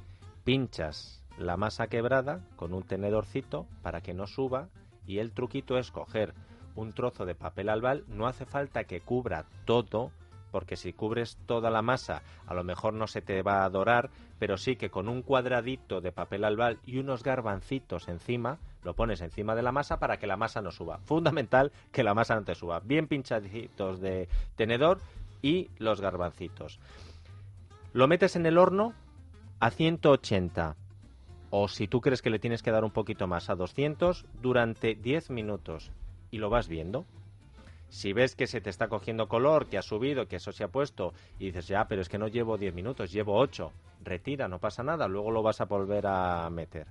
pinchas 0.45 1.25
la 1.39 1.57
masa 1.57 1.89
quebrada 1.89 2.41
con 2.57 2.75
un 2.75 2.83
tenedorcito 2.83 3.67
para 3.83 4.03
que 4.03 4.15
no 4.15 4.27
suba 4.27 4.69
y 5.07 5.19
el 5.19 5.33
truquito 5.33 5.79
es 5.79 5.91
coger 5.91 6.35
un 6.75 6.93
trozo 6.93 7.25
de 7.25 7.35
papel 7.35 7.69
albal, 7.69 8.05
no 8.09 8.27
hace 8.27 8.47
falta 8.47 8.85
que 8.85 9.01
cubra 9.01 9.45
todo, 9.65 10.11
porque 10.51 10.77
si 10.77 10.93
cubres 10.93 11.37
toda 11.47 11.71
la 11.71 11.83
masa 11.83 12.23
a 12.47 12.55
lo 12.55 12.63
mejor 12.63 12.95
no 12.95 13.07
se 13.07 13.23
te 13.23 13.43
va 13.43 13.65
a 13.65 13.71
dorar, 13.71 14.11
pero 14.39 14.57
sí 14.57 14.77
que 14.77 14.91
con 14.91 15.09
un 15.09 15.23
cuadradito 15.23 16.01
de 16.01 16.13
papel 16.13 16.45
albal 16.45 16.79
y 16.87 16.99
unos 16.99 17.23
garbancitos 17.23 18.09
encima, 18.09 18.59
lo 18.85 18.95
pones 18.95 19.21
encima 19.21 19.55
de 19.55 19.63
la 19.63 19.73
masa 19.73 19.99
para 19.99 20.19
que 20.19 20.27
la 20.27 20.37
masa 20.37 20.63
no 20.63 20.71
suba. 20.71 20.99
Fundamental 20.99 21.73
que 21.91 22.05
la 22.05 22.15
masa 22.15 22.37
no 22.37 22.45
te 22.45 22.55
suba. 22.55 22.81
Bien 22.81 23.09
pinchaditos 23.09 24.01
de 24.01 24.29
tenedor 24.57 25.01
y 25.43 25.71
los 25.79 26.01
garbancitos. 26.01 26.79
Lo 27.93 28.07
metes 28.07 28.37
en 28.37 28.47
el 28.47 28.59
horno 28.59 28.93
a 29.59 29.71
180 29.71 30.77
o 31.51 31.69
si 31.69 31.89
tú 31.89 32.01
crees 32.01 32.23
que 32.23 32.31
le 32.31 32.39
tienes 32.39 32.63
que 32.63 32.71
dar 32.71 32.85
un 32.85 32.91
poquito 32.91 33.27
más 33.27 33.51
a 33.51 33.55
200 33.55 34.25
durante 34.41 34.95
10 34.95 35.31
minutos 35.31 35.93
y 36.35 36.39
lo 36.39 36.51
vas 36.51 36.67
viendo. 36.67 37.05
Si 37.91 38.13
ves 38.13 38.35
que 38.35 38.49
se 38.49 38.61
te 38.61 38.71
está 38.71 38.89
cogiendo 38.89 39.29
color, 39.29 39.67
que 39.67 39.79
ha 39.79 39.83
subido, 39.83 40.27
que 40.27 40.37
eso 40.37 40.51
se 40.51 40.65
ha 40.65 40.69
puesto, 40.69 41.13
y 41.39 41.47
dices, 41.47 41.69
ya, 41.69 41.85
pero 41.87 42.03
es 42.03 42.09
que 42.09 42.19
no 42.19 42.27
llevo 42.27 42.59
10 42.59 42.75
minutos, 42.75 43.13
llevo 43.13 43.37
8, 43.39 43.71
retira, 44.03 44.49
no 44.49 44.59
pasa 44.59 44.83
nada, 44.83 45.07
luego 45.07 45.31
lo 45.31 45.45
vas 45.45 45.61
a 45.61 45.67
volver 45.67 46.05
a 46.09 46.51
meter. 46.51 46.89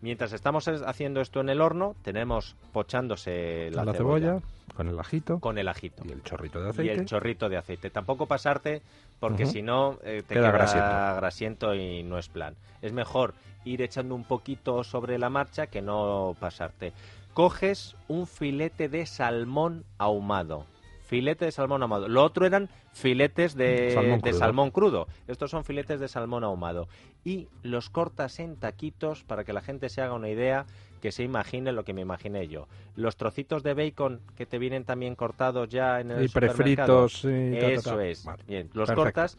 Mientras 0.00 0.32
estamos 0.32 0.66
es- 0.66 0.82
haciendo 0.82 1.20
esto 1.20 1.40
en 1.40 1.48
el 1.48 1.60
horno, 1.60 1.94
tenemos 2.02 2.56
pochándose 2.72 3.70
la, 3.70 3.84
La, 3.84 3.92
cebolla, 3.92 4.40
con 4.74 4.88
el 4.88 4.98
ajito 4.98 5.38
con 5.38 5.58
el 5.58 5.68
ajito 5.68 6.02
y 6.04 6.10
el 6.10 6.24
chorrito 6.24 6.58
de 6.60 6.66
y 6.66 6.70
aceite. 6.70 6.92
el 6.94 7.06
chorrito 7.06 7.48
de 7.48 7.56
aceite. 7.58 7.90
Tampoco 7.90 8.26
pasarte 8.26 8.82
porque 9.20 9.46
si 9.46 9.62
no 9.62 9.98
eh, 10.02 10.24
te 10.26 10.34
Queda 10.34 10.48
queda, 10.48 10.52
grasiento. 10.52 11.16
grasiento 11.16 11.74
y 11.76 12.02
no 12.02 12.18
es 12.18 12.28
plan. 12.28 12.56
Es 12.80 12.92
mejor 12.92 13.34
ir 13.64 13.80
echando 13.80 14.16
un 14.16 14.24
poquito 14.24 14.82
sobre 14.82 15.18
la 15.20 15.30
marcha 15.30 15.68
que 15.68 15.82
no 15.82 16.34
pasarte. 16.40 16.92
Coges 17.34 17.96
un 18.08 18.26
filete 18.26 18.88
de 18.88 19.06
salmón 19.06 19.84
ahumado. 19.98 20.66
Filete 21.00 21.44
de 21.46 21.52
salmón 21.52 21.82
ahumado. 21.82 22.08
Lo 22.08 22.22
otro 22.24 22.46
eran 22.46 22.68
filetes 22.92 23.54
de 23.54 23.92
Salmón 23.92 24.20
de 24.20 24.30
crudo. 24.30 24.38
salmón 24.38 24.70
crudo. 24.70 25.06
Estos 25.28 25.50
son 25.50 25.64
filetes 25.64 26.00
de 26.00 26.08
salmón 26.08 26.44
ahumado. 26.44 26.88
Y 27.24 27.48
los 27.62 27.90
cortas 27.90 28.38
en 28.38 28.56
taquitos 28.56 29.22
para 29.24 29.44
que 29.44 29.52
la 29.52 29.60
gente 29.60 29.88
se 29.88 30.00
haga 30.00 30.14
una 30.14 30.28
idea, 30.30 30.64
que 31.00 31.12
se 31.12 31.22
imagine 31.22 31.72
lo 31.72 31.84
que 31.84 31.92
me 31.92 32.00
imaginé 32.00 32.48
yo. 32.48 32.66
Los 32.96 33.16
trocitos 33.16 33.62
de 33.62 33.74
bacon 33.74 34.20
que 34.36 34.46
te 34.46 34.58
vienen 34.58 34.84
también 34.84 35.14
cortados 35.14 35.68
ya 35.68 36.00
en 36.00 36.12
el 36.12 36.24
y 36.24 36.28
supermercado. 36.28 37.06
prefritos. 37.08 37.24
y 37.24 37.54
ta, 37.54 37.60
ta, 37.60 37.66
ta. 37.66 37.72
Eso 37.72 38.00
es. 38.00 38.24
Vale. 38.24 38.42
Bien, 38.46 38.70
los 38.72 38.88
perfecto. 38.88 39.02
cortas 39.02 39.38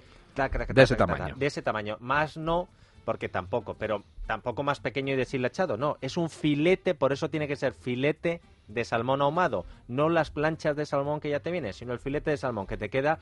De 0.73 0.81
ese 0.83 0.95
tamaño. 0.95 1.35
De 1.38 1.45
ese 1.45 1.62
tamaño. 1.62 1.97
Más 2.00 2.38
no, 2.38 2.69
porque 3.05 3.29
tampoco, 3.29 3.75
pero 3.75 4.03
tampoco 4.27 4.63
más 4.63 4.79
pequeño 4.79 5.13
y 5.13 5.17
deshilachado. 5.17 5.77
No, 5.77 5.98
es 6.01 6.17
un 6.17 6.29
filete, 6.29 6.95
por 6.95 7.12
eso 7.12 7.29
tiene 7.29 7.48
que 7.48 7.55
ser 7.55 7.74
filete 7.74 8.41
de 8.67 8.86
salmón 8.86 9.22
ahumado. 9.22 9.65
No 9.88 10.10
las 10.10 10.31
planchas 10.31 10.75
de 10.75 10.86
salmón 10.86 11.19
que 11.19 11.29
ya 11.29 11.41
te 11.41 11.51
vienen, 11.51 11.74
sino 11.74 11.93
el 11.93 12.00
filete 12.00 12.31
de 12.31 12.38
salmón 12.38 12.67
que 12.67 12.77
te 12.77 12.89
queda 12.89 13.19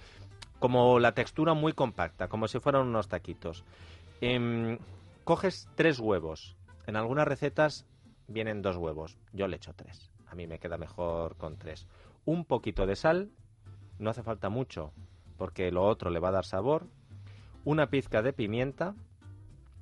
como 0.60 1.00
la 1.00 1.14
textura 1.14 1.54
muy 1.54 1.74
compacta, 1.74 2.28
como 2.28 2.48
si 2.48 2.60
fueran 2.60 2.88
unos 2.88 3.08
taquitos. 3.08 3.64
Em, 4.22 4.78
coges 5.24 5.68
tres 5.76 6.00
huevos. 6.00 6.56
En 6.86 6.96
algunas 6.96 7.28
recetas 7.28 7.86
vienen 8.28 8.62
dos 8.62 8.78
huevos. 8.78 9.18
Yo 9.34 9.48
le 9.48 9.58
echo 9.58 9.74
tres. 9.74 10.12
A 10.28 10.36
mí 10.36 10.46
me 10.46 10.60
queda 10.60 10.78
mejor 10.78 11.36
con 11.36 11.58
tres. 11.58 11.88
Un 12.26 12.46
poquito 12.46 12.86
de 12.86 12.96
sal. 12.96 13.32
No 13.98 14.12
hace 14.12 14.24
falta 14.24 14.50
mucho, 14.50 14.94
porque 15.38 15.72
lo 15.72 15.84
otro 15.86 16.10
le 16.10 16.20
va 16.20 16.30
a 16.30 16.34
dar 16.34 16.46
sabor. 16.46 16.88
Una 17.66 17.90
pizca 17.90 18.22
de 18.22 18.34
pimienta 18.34 18.96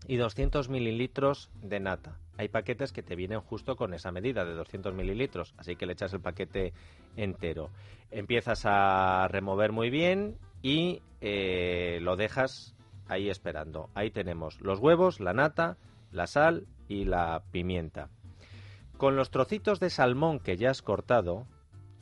y 0.08 0.18
200 0.18 0.70
mililitros 0.70 1.50
de 1.62 1.79
nata. 1.79 2.18
Hay 2.38 2.48
paquetes 2.48 2.94
que 2.94 3.03
te 3.03 3.15
vienen 3.15 3.41
justo 3.41 3.75
con 3.75 3.94
esa 3.94 4.12
medida 4.12 4.46
de 4.46 4.53
200 4.53 4.94
mililitros, 4.94 5.53
así 5.58 5.75
que 5.75 5.86
le 5.86 5.94
echas 5.94 6.13
el 6.13 6.22
paquete 6.22 6.74
entero. 7.15 7.70
Empiezas 8.12 8.62
a 8.65 9.27
remover 9.27 9.72
muy 9.72 9.89
bien 9.89 10.38
y 10.62 11.01
eh, 11.22 12.00
lo 12.01 12.15
dejas 12.15 12.75
ahí 13.08 13.29
esperando. 13.29 13.89
Ahí 13.94 14.12
tenemos 14.12 14.62
los 14.62 14.79
huevos, 14.79 15.20
la 15.20 15.34
nata, 15.34 15.77
la 16.12 16.27
sal 16.27 16.65
y 16.88 17.06
la 17.06 17.44
pimienta. 17.51 18.10
Con 18.98 19.15
los 19.15 19.32
trocitos 19.32 19.79
de 19.79 19.89
salmón 19.89 20.39
que 20.39 20.58
ya 20.58 20.72
has 20.72 20.82
cortado, 20.82 21.46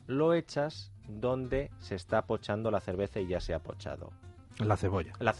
lo 0.07 0.33
echas 0.33 0.91
donde 1.07 1.71
se 1.79 1.95
está 1.95 2.25
pochando 2.25 2.71
la 2.71 2.79
cerveza 2.79 3.19
y 3.19 3.27
ya 3.27 3.39
se 3.39 3.53
ha 3.53 3.59
pochado. 3.59 4.11
La 4.59 4.75
cebolla. 4.75 5.13
La, 5.19 5.33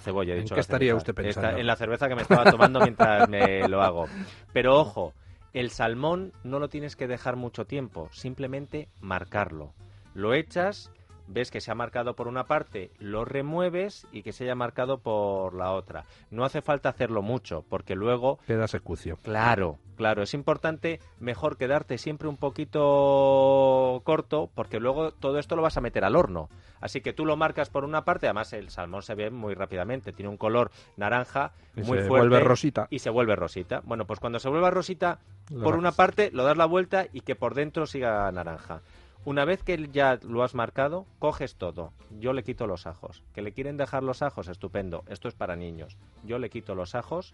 cebolla, 0.00 0.32
he 0.34 0.38
¿En 0.38 0.42
dicho. 0.44 0.54
qué 0.54 0.60
estaría 0.60 0.94
usted 0.94 1.14
pensando? 1.14 1.58
En 1.58 1.66
la 1.66 1.76
cerveza 1.76 2.08
que 2.08 2.14
me 2.14 2.22
estaba 2.22 2.50
tomando 2.50 2.80
mientras 2.80 3.28
me 3.28 3.68
lo 3.68 3.82
hago. 3.82 4.06
Pero 4.52 4.78
ojo, 4.78 5.12
el 5.52 5.70
salmón 5.70 6.32
no 6.42 6.58
lo 6.58 6.68
tienes 6.68 6.96
que 6.96 7.06
dejar 7.06 7.36
mucho 7.36 7.66
tiempo, 7.66 8.08
simplemente 8.12 8.88
marcarlo. 9.00 9.74
Lo 10.14 10.34
echas, 10.34 10.90
ves 11.32 11.50
que 11.50 11.60
se 11.60 11.70
ha 11.70 11.74
marcado 11.74 12.14
por 12.14 12.28
una 12.28 12.44
parte, 12.44 12.90
lo 12.98 13.24
remueves 13.24 14.06
y 14.12 14.22
que 14.22 14.32
se 14.32 14.44
haya 14.44 14.54
marcado 14.54 14.98
por 14.98 15.54
la 15.54 15.72
otra. 15.72 16.04
No 16.30 16.44
hace 16.44 16.62
falta 16.62 16.88
hacerlo 16.88 17.22
mucho, 17.22 17.64
porque 17.68 17.94
luego 17.94 18.38
Queda 18.46 18.68
secucio. 18.68 19.16
Claro, 19.22 19.78
claro, 19.96 20.22
es 20.22 20.34
importante 20.34 21.00
mejor 21.20 21.56
quedarte 21.56 21.98
siempre 21.98 22.28
un 22.28 22.36
poquito 22.36 24.00
corto 24.04 24.50
porque 24.54 24.80
luego 24.80 25.12
todo 25.12 25.38
esto 25.38 25.56
lo 25.56 25.62
vas 25.62 25.76
a 25.76 25.80
meter 25.80 26.04
al 26.04 26.16
horno. 26.16 26.48
Así 26.80 27.00
que 27.00 27.12
tú 27.12 27.24
lo 27.24 27.36
marcas 27.36 27.70
por 27.70 27.84
una 27.84 28.04
parte, 28.04 28.26
además 28.26 28.52
el 28.52 28.70
salmón 28.70 29.02
se 29.02 29.14
ve 29.14 29.30
muy 29.30 29.54
rápidamente, 29.54 30.12
tiene 30.12 30.28
un 30.28 30.36
color 30.36 30.70
naranja 30.96 31.52
Y 31.76 31.82
muy 31.82 31.98
se 31.98 32.04
fuerte 32.04 32.28
vuelve 32.28 32.40
rosita. 32.40 32.86
y 32.90 32.98
se 32.98 33.10
vuelve 33.10 33.36
rosita. 33.36 33.80
Bueno, 33.84 34.04
pues 34.04 34.18
cuando 34.18 34.38
se 34.40 34.48
vuelva 34.48 34.70
rosita, 34.70 35.20
Lo 35.50 35.62
por 35.62 35.76
una 35.76 35.92
parte 35.92 36.30
lo 36.32 36.44
das 36.44 36.56
la 36.56 36.66
vuelta 36.66 37.06
y 37.12 37.20
que 37.20 37.36
por 37.36 37.54
dentro 37.54 37.86
siga 37.86 38.30
naranja. 38.32 38.80
Una 39.24 39.44
vez 39.44 39.62
que 39.62 39.88
ya 39.92 40.18
lo 40.22 40.42
has 40.42 40.54
marcado, 40.54 41.06
coges 41.20 41.54
todo. 41.54 41.92
Yo 42.18 42.32
le 42.32 42.42
quito 42.42 42.66
los 42.66 42.86
ajos. 42.86 43.22
¿Que 43.34 43.42
le 43.42 43.52
quieren 43.52 43.76
dejar 43.76 44.02
los 44.02 44.20
ajos? 44.22 44.48
Estupendo. 44.48 45.04
Esto 45.08 45.28
es 45.28 45.34
para 45.34 45.54
niños. 45.54 45.96
Yo 46.24 46.38
le 46.40 46.50
quito 46.50 46.74
los 46.74 46.94
ajos 46.96 47.32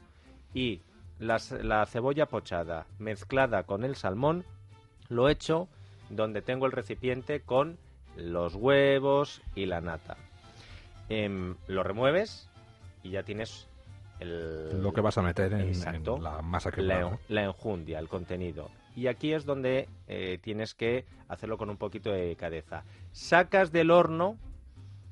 y 0.53 0.83
las- 1.19 1.53
la 1.53 1.85
cebolla 1.87 2.27
pochada 2.27 2.87
mezclada 2.99 3.63
con 3.65 3.85
el 3.85 3.97
salmón 3.97 4.45
lo 5.09 5.29
echo 5.31 5.67
donde 6.11 6.43
tengo 6.43 6.67
el 6.67 6.73
recipiente 6.73 7.41
con 7.41 7.79
los 8.17 8.55
huevos 8.55 9.41
y 9.55 9.65
la 9.67 9.81
nata. 9.81 10.17
Em, 11.09 11.55
lo 11.69 11.83
remueves 11.83 12.49
y 13.03 13.11
ya 13.11 13.23
tienes 13.23 13.67
el, 14.21 14.83
Lo 14.83 14.93
que 14.93 15.01
vas 15.01 15.17
a 15.17 15.23
meter 15.23 15.53
en, 15.55 15.69
Exacto. 15.69 16.17
en 16.17 16.23
la 16.25 16.43
masa 16.43 16.71
que 16.71 16.83
la, 16.83 17.19
la 17.29 17.45
enjundia, 17.45 17.99
el 17.99 18.09
contenido. 18.09 18.69
Y 18.99 19.07
aquí 19.07 19.33
es 19.33 19.45
donde 19.45 19.89
eh, 20.09 20.39
tienes 20.43 20.75
que 20.75 21.05
hacerlo 21.29 21.57
con 21.57 21.71
un 21.71 21.77
poquito 21.77 22.11
de 22.11 22.35
cabeza. 22.35 22.83
Sacas 23.13 23.71
del 23.71 23.93
horno 23.93 24.39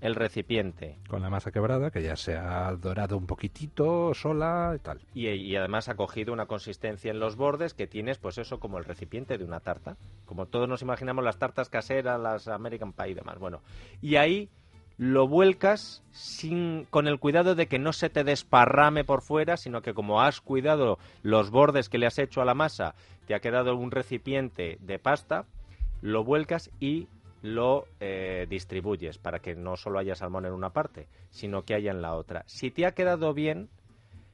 el 0.00 0.16
recipiente 0.16 0.98
Con 1.08 1.22
la 1.22 1.30
masa 1.30 1.52
quebrada, 1.52 1.92
que 1.92 2.02
ya 2.02 2.16
se 2.16 2.36
ha 2.36 2.70
dorado 2.72 3.16
un 3.16 3.26
poquitito 3.26 4.12
sola 4.12 4.74
y 4.74 4.80
tal. 4.80 5.00
y, 5.14 5.28
y 5.28 5.54
además 5.54 5.88
ha 5.88 5.94
cogido 5.94 6.32
una 6.32 6.46
consistencia 6.46 7.12
en 7.12 7.20
los 7.20 7.36
bordes 7.36 7.74
que 7.74 7.86
tienes, 7.86 8.18
pues 8.18 8.38
eso, 8.38 8.58
como 8.58 8.78
el 8.78 8.84
recipiente 8.84 9.38
de 9.38 9.44
una 9.44 9.60
tarta. 9.60 9.96
Como 10.24 10.46
todos 10.46 10.68
nos 10.68 10.82
imaginamos 10.82 11.24
las 11.24 11.38
tartas 11.38 11.70
caseras, 11.70 12.20
las 12.20 12.48
American 12.48 12.92
Pie 12.92 13.10
y 13.10 13.14
demás. 13.14 13.38
Bueno, 13.38 13.62
y 14.02 14.16
ahí 14.16 14.50
lo 14.98 15.28
vuelcas 15.28 16.02
sin, 16.10 16.86
con 16.88 17.06
el 17.06 17.18
cuidado 17.18 17.54
de 17.54 17.66
que 17.66 17.78
no 17.78 17.92
se 17.92 18.08
te 18.08 18.24
desparrame 18.24 19.04
por 19.04 19.22
fuera, 19.22 19.56
sino 19.56 19.82
que 19.82 19.94
como 19.94 20.22
has 20.22 20.40
cuidado 20.40 20.98
los 21.22 21.50
bordes 21.50 21.88
que 21.88 21.98
le 21.98 22.06
has 22.06 22.18
hecho 22.18 22.40
a 22.40 22.46
la 22.46 22.54
masa, 22.54 22.94
te 23.26 23.34
ha 23.34 23.40
quedado 23.40 23.76
un 23.76 23.90
recipiente 23.90 24.78
de 24.80 24.98
pasta, 24.98 25.44
lo 26.00 26.24
vuelcas 26.24 26.70
y 26.80 27.08
lo 27.42 27.84
eh, 28.00 28.46
distribuyes 28.48 29.18
para 29.18 29.40
que 29.40 29.54
no 29.54 29.76
solo 29.76 29.98
haya 29.98 30.14
salmón 30.14 30.46
en 30.46 30.52
una 30.52 30.70
parte, 30.70 31.08
sino 31.30 31.62
que 31.62 31.74
haya 31.74 31.90
en 31.90 32.00
la 32.00 32.14
otra. 32.14 32.44
Si 32.46 32.70
te 32.70 32.86
ha 32.86 32.92
quedado 32.92 33.34
bien, 33.34 33.68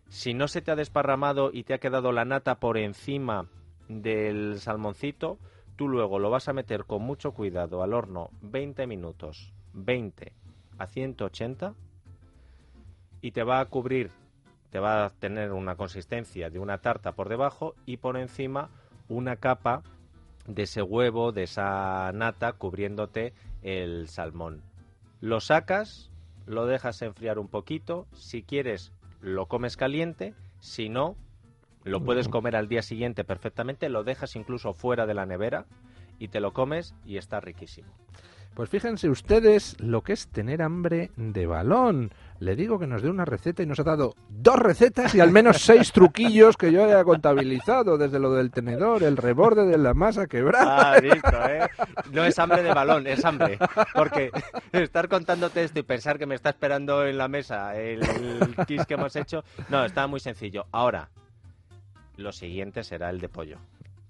si 0.08 0.32
no 0.32 0.46
se 0.46 0.62
te 0.62 0.70
ha 0.70 0.76
desparramado 0.76 1.50
y 1.52 1.64
te 1.64 1.74
ha 1.74 1.78
quedado 1.78 2.12
la 2.12 2.24
nata 2.24 2.60
por 2.60 2.78
encima 2.78 3.48
del 3.88 4.60
salmoncito, 4.60 5.38
tú 5.74 5.88
luego 5.88 6.20
lo 6.20 6.30
vas 6.30 6.48
a 6.48 6.52
meter 6.52 6.84
con 6.84 7.02
mucho 7.02 7.32
cuidado 7.32 7.82
al 7.82 7.92
horno 7.92 8.30
20 8.42 8.86
minutos, 8.86 9.52
20 9.72 10.32
a 10.82 10.86
180 10.86 11.74
y 13.20 13.30
te 13.30 13.44
va 13.44 13.60
a 13.60 13.66
cubrir, 13.66 14.10
te 14.70 14.78
va 14.78 15.04
a 15.04 15.10
tener 15.10 15.52
una 15.52 15.76
consistencia 15.76 16.50
de 16.50 16.58
una 16.58 16.78
tarta 16.78 17.12
por 17.12 17.28
debajo 17.28 17.74
y 17.86 17.98
por 17.98 18.16
encima 18.16 18.70
una 19.08 19.36
capa 19.36 19.82
de 20.46 20.62
ese 20.64 20.82
huevo, 20.82 21.32
de 21.32 21.44
esa 21.44 22.10
nata 22.12 22.52
cubriéndote 22.54 23.32
el 23.62 24.08
salmón. 24.08 24.62
Lo 25.20 25.40
sacas, 25.40 26.10
lo 26.46 26.66
dejas 26.66 27.00
enfriar 27.02 27.38
un 27.38 27.48
poquito, 27.48 28.06
si 28.12 28.42
quieres 28.42 28.92
lo 29.20 29.46
comes 29.46 29.76
caliente, 29.76 30.34
si 30.58 30.88
no, 30.88 31.16
lo 31.84 32.02
puedes 32.02 32.28
comer 32.28 32.56
al 32.56 32.68
día 32.68 32.82
siguiente 32.82 33.22
perfectamente, 33.22 33.88
lo 33.88 34.02
dejas 34.02 34.34
incluso 34.34 34.72
fuera 34.72 35.06
de 35.06 35.14
la 35.14 35.26
nevera 35.26 35.66
y 36.18 36.28
te 36.28 36.40
lo 36.40 36.52
comes 36.52 36.94
y 37.04 37.18
está 37.18 37.40
riquísimo. 37.40 37.92
Pues 38.54 38.68
fíjense 38.68 39.08
ustedes 39.08 39.80
lo 39.80 40.02
que 40.02 40.12
es 40.12 40.28
tener 40.28 40.60
hambre 40.60 41.10
de 41.16 41.46
balón. 41.46 42.12
Le 42.38 42.54
digo 42.54 42.78
que 42.78 42.86
nos 42.86 43.00
dé 43.00 43.08
una 43.08 43.24
receta 43.24 43.62
y 43.62 43.66
nos 43.66 43.80
ha 43.80 43.84
dado 43.84 44.14
dos 44.28 44.58
recetas 44.58 45.14
y 45.14 45.20
al 45.20 45.30
menos 45.30 45.58
seis 45.62 45.90
truquillos 45.92 46.58
que 46.58 46.70
yo 46.70 46.84
haya 46.84 47.02
contabilizado, 47.02 47.96
desde 47.96 48.18
lo 48.18 48.32
del 48.34 48.50
tenedor, 48.50 49.04
el 49.04 49.16
reborde 49.16 49.64
de 49.64 49.78
la 49.78 49.94
masa 49.94 50.26
quebrada. 50.26 50.92
Ah, 50.92 51.00
listo, 51.00 51.48
¿eh? 51.48 51.66
No 52.12 52.24
es 52.24 52.38
hambre 52.38 52.62
de 52.62 52.74
balón, 52.74 53.06
es 53.06 53.24
hambre. 53.24 53.58
Porque 53.94 54.30
estar 54.72 55.08
contándote 55.08 55.64
esto 55.64 55.78
y 55.78 55.82
pensar 55.82 56.18
que 56.18 56.26
me 56.26 56.34
está 56.34 56.50
esperando 56.50 57.06
en 57.06 57.16
la 57.16 57.28
mesa 57.28 57.74
el, 57.74 58.02
el 58.02 58.66
kiss 58.66 58.84
que 58.84 58.94
hemos 58.94 59.16
hecho, 59.16 59.44
no, 59.70 59.84
está 59.84 60.06
muy 60.06 60.20
sencillo. 60.20 60.66
Ahora, 60.72 61.08
lo 62.16 62.32
siguiente 62.32 62.84
será 62.84 63.10
el 63.10 63.20
de 63.20 63.28
pollo, 63.28 63.58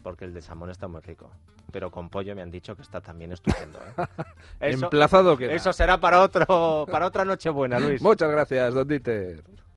porque 0.02 0.24
el 0.24 0.34
de 0.34 0.42
salmón 0.42 0.70
está 0.70 0.88
muy 0.88 1.00
rico. 1.00 1.30
Pero 1.70 1.90
con 1.90 2.08
pollo 2.08 2.34
me 2.34 2.42
han 2.42 2.50
dicho 2.50 2.76
que 2.76 2.82
está 2.82 3.00
también 3.00 3.32
estupendo. 3.32 3.78
¿eh? 3.78 4.04
Eso, 4.60 4.84
Emplazado 4.84 5.36
que 5.36 5.54
eso 5.54 5.72
será 5.72 5.98
para 5.98 6.20
otro, 6.20 6.86
para 6.90 7.06
otra 7.06 7.24
noche 7.24 7.50
buena, 7.50 7.78
Luis. 7.78 8.02
Muchas 8.02 8.30
gracias, 8.30 8.74
don 8.74 8.86
Dieter. 8.86 9.42